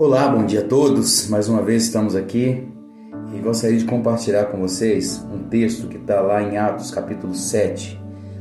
[0.00, 1.28] Olá, bom dia a todos.
[1.28, 2.66] Mais uma vez estamos aqui
[3.34, 8.00] e gostaria de compartilhar com vocês um texto que está lá em Atos, capítulo 7,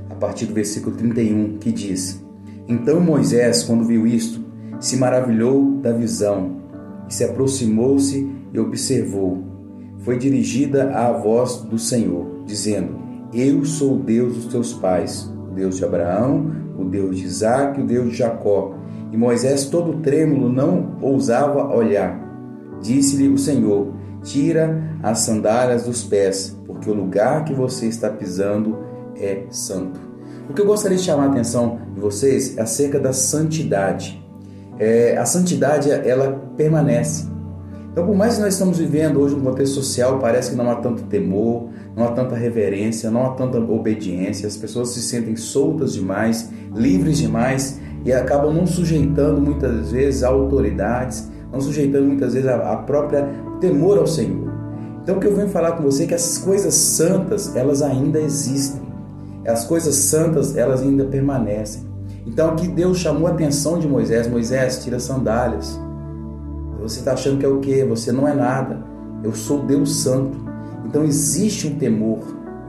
[0.10, 2.24] a partir do versículo 31, que diz:
[2.66, 4.42] Então Moisés, quando viu isto,
[4.80, 6.62] se maravilhou da visão
[7.10, 9.44] e se aproximou-se e observou.
[9.98, 12.98] Foi dirigida à voz do Senhor, dizendo:
[13.34, 17.82] Eu sou o Deus dos teus pais, o Deus de Abraão, o Deus de Isaac,
[17.82, 18.80] o Deus de Jacó.
[19.12, 22.20] E Moisés, todo trêmulo, não ousava olhar.
[22.82, 28.78] Disse-lhe o Senhor: Tira as sandálias dos pés, porque o lugar que você está pisando
[29.16, 30.00] é santo.
[30.50, 34.24] O que eu gostaria de chamar a atenção de vocês é acerca da santidade.
[34.78, 37.28] É, a santidade ela permanece.
[37.92, 40.76] Então, por mais que nós estamos vivendo hoje um contexto social, parece que não há
[40.76, 45.94] tanto temor, não há tanta reverência, não há tanta obediência, as pessoas se sentem soltas
[45.94, 52.48] demais, livres demais e acabam não sujeitando muitas vezes a autoridades, não sujeitando muitas vezes
[52.48, 53.28] a, a própria
[53.60, 54.50] temor ao Senhor.
[55.02, 58.20] Então o que eu venho falar com você é que as coisas santas, elas ainda
[58.20, 58.82] existem.
[59.46, 61.84] As coisas santas, elas ainda permanecem.
[62.26, 65.80] Então aqui Deus chamou a atenção de Moisés, Moisés, tira sandálias.
[66.82, 67.86] Você está achando que é o quê?
[67.90, 68.84] Você não é nada.
[69.24, 70.38] Eu sou Deus Santo.
[70.86, 72.20] Então existe um temor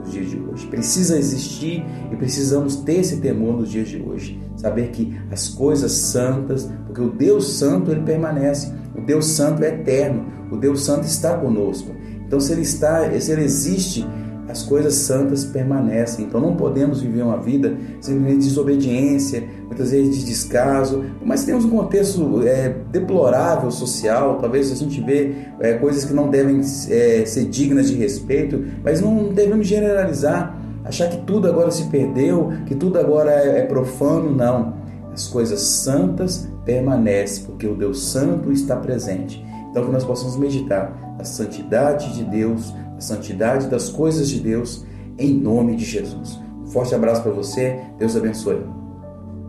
[0.01, 0.67] nos dias de hoje.
[0.67, 4.41] Precisa existir e precisamos ter esse temor nos dias de hoje.
[4.57, 8.73] Saber que as coisas santas, porque o Deus Santo ele permanece.
[8.97, 10.27] O Deus Santo é eterno.
[10.51, 11.95] O Deus Santo está conosco.
[12.27, 14.07] Então se ele está, se ele existe,
[14.51, 16.25] as coisas santas permanecem.
[16.25, 21.65] Então não podemos viver uma vida simplesmente de desobediência, muitas vezes de descaso, mas temos
[21.65, 27.25] um contexto é, deplorável social, talvez a gente vê é, coisas que não devem é,
[27.25, 32.75] ser dignas de respeito, mas não devemos generalizar, achar que tudo agora se perdeu, que
[32.75, 34.81] tudo agora é, é profano, não.
[35.13, 39.45] As coisas santas permanecem, porque o Deus Santo está presente.
[39.71, 44.85] Então que nós possamos meditar a santidade de Deus, santidade das coisas de Deus,
[45.19, 46.39] em nome de Jesus.
[46.63, 48.80] Um forte abraço para você, Deus abençoe.